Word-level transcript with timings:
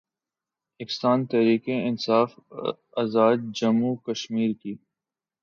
اکستان 0.79 1.17
تحریک 1.31 1.63
انصاف 1.87 2.29
آزادجموں 3.03 3.93
وکشمیر 3.95 4.51
کی 4.61 4.73